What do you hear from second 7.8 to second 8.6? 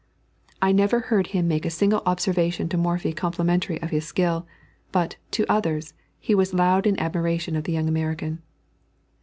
American.